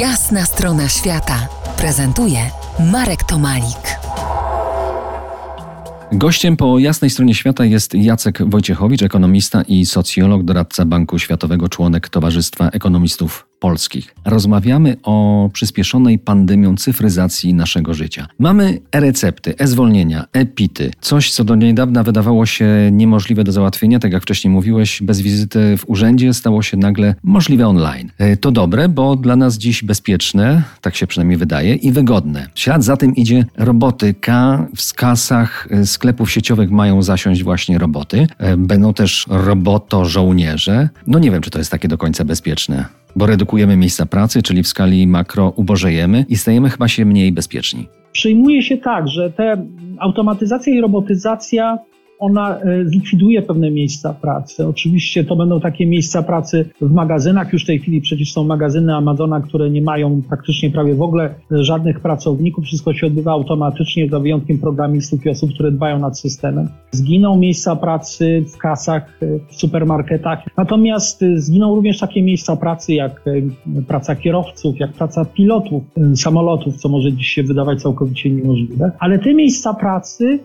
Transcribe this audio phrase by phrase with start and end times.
[0.00, 2.38] Jasna strona świata prezentuje
[2.92, 3.98] Marek Tomalik.
[6.12, 12.08] Gościem po jasnej stronie świata jest Jacek Wojciechowicz, ekonomista i socjolog, doradca Banku Światowego, członek
[12.08, 14.14] Towarzystwa Ekonomistów Polskich.
[14.24, 18.26] Rozmawiamy o przyspieszonej pandemią cyfryzacji naszego życia.
[18.38, 24.22] Mamy e-recepty, e-zwolnienia, e-pity, coś co do niedawna wydawało się niemożliwe do załatwienia, tak jak
[24.22, 28.10] wcześniej mówiłeś, bez wizyty w urzędzie stało się nagle możliwe online.
[28.18, 32.48] E, to dobre, bo dla nas dziś bezpieczne, tak się przynajmniej wydaje, i wygodne.
[32.54, 34.66] W ślad za tym idzie robotyka.
[34.76, 38.26] W kasach e, sklepów sieciowych mają zasiąść właśnie roboty.
[38.38, 40.88] E, będą też roboto-żołnierze.
[41.06, 42.84] No nie wiem, czy to jest takie do końca bezpieczne
[43.16, 47.88] bo redukujemy miejsca pracy, czyli w skali makro ubożejemy i stajemy chyba się mniej bezpieczni.
[48.12, 49.66] Przyjmuje się tak, że te
[49.98, 51.78] automatyzacja i robotyzacja
[52.18, 54.66] ona e, zlikwiduje pewne miejsca pracy.
[54.66, 57.52] Oczywiście to będą takie miejsca pracy w magazynach.
[57.52, 61.34] Już w tej chwili przecież są magazyny Amazona, które nie mają praktycznie prawie w ogóle
[61.50, 62.64] żadnych pracowników.
[62.64, 66.68] Wszystko się odbywa automatycznie, za wyjątkiem programistów i osób, które dbają nad systemem.
[66.90, 70.38] Zginą miejsca pracy w kasach, e, w supermarketach.
[70.56, 73.24] Natomiast e, zginą również takie miejsca pracy jak
[73.88, 75.82] praca kierowców, jak praca pilotów
[76.16, 78.90] samolotów, co może dziś się wydawać całkowicie niemożliwe.
[78.98, 80.38] Ale te miejsca pracy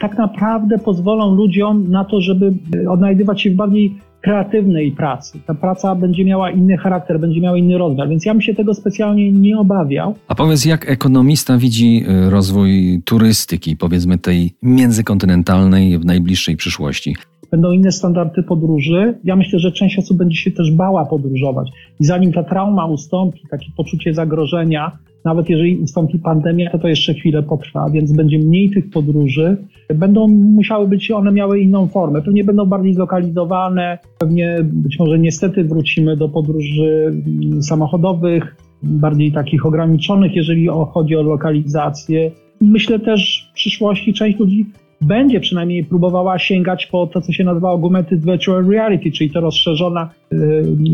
[0.00, 2.52] tak naprawdę pozwolą pozwolą ludziom na to, żeby
[2.88, 5.38] odnajdywać się w bardziej kreatywnej pracy.
[5.46, 8.74] Ta praca będzie miała inny charakter, będzie miała inny rozmiar, więc ja bym się tego
[8.74, 10.14] specjalnie nie obawiał.
[10.28, 17.16] A powiedz, jak ekonomista widzi y, rozwój turystyki, powiedzmy tej międzykontynentalnej w najbliższej przyszłości?
[17.50, 19.18] Będą inne standardy podróży.
[19.24, 21.68] Ja myślę, że część osób będzie się też bała podróżować.
[22.00, 27.14] I zanim ta trauma ustąpi, takie poczucie zagrożenia, nawet jeżeli ustąpi pandemia, to to jeszcze
[27.14, 29.56] chwilę potrwa, więc będzie mniej tych podróży.
[29.94, 32.22] Będą musiały być, one miały inną formę.
[32.22, 39.66] Pewnie będą bardziej zlokalizowane, pewnie być może niestety wrócimy do podróży mm, samochodowych, bardziej takich
[39.66, 42.30] ograniczonych, jeżeli chodzi o lokalizację.
[42.60, 44.66] Myślę też w przyszłości część ludzi
[45.00, 50.10] będzie przynajmniej próbowała sięgać po to, co się nazywa augmented virtual reality, czyli to rozszerzona
[50.32, 50.36] y,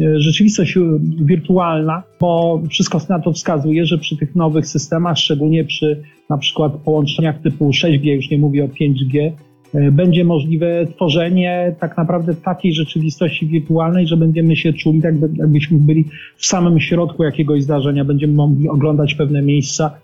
[0.02, 0.78] y, rzeczywistość
[1.20, 6.72] wirtualna, bo wszystko na to wskazuje, że przy tych nowych systemach, szczególnie przy na przykład
[6.72, 9.32] połączeniach typu 6G, już nie mówię o 5G,
[9.74, 15.00] y, będzie możliwe tworzenie tak naprawdę takiej rzeczywistości wirtualnej, że będziemy się czuli,
[15.36, 16.04] jakbyśmy byli
[16.36, 20.03] w samym środku jakiegoś zdarzenia, będziemy mogli oglądać pewne miejsca,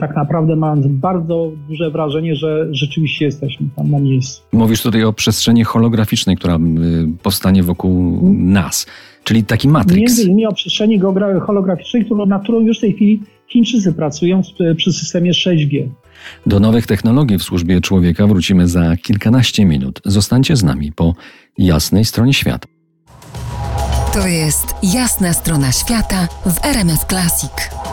[0.00, 4.42] tak naprawdę mając bardzo duże wrażenie, że rzeczywiście jesteśmy tam na miejscu.
[4.52, 6.58] Mówisz tutaj o przestrzeni holograficznej, która y,
[7.22, 8.86] powstanie wokół nas,
[9.24, 10.00] czyli taki Matrix.
[10.00, 11.00] Między innymi o przestrzeni
[11.46, 14.42] holograficznej, na którą już w tej chwili Chińczycy pracują
[14.76, 15.88] przy systemie 6G.
[16.46, 20.00] Do nowych technologii w służbie człowieka wrócimy za kilkanaście minut.
[20.04, 21.14] Zostańcie z nami po
[21.58, 22.68] jasnej stronie świata.
[24.12, 27.83] To jest jasna strona świata w RMS Classic.